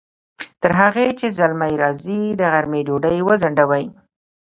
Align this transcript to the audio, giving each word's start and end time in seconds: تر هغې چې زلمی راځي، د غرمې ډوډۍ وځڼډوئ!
تر 0.61 0.71
هغې 0.81 1.07
چې 1.19 1.27
زلمی 1.37 1.73
راځي، 1.81 2.21
د 2.39 2.41
غرمې 2.53 2.81
ډوډۍ 2.87 3.17
وځڼډوئ! 3.27 3.85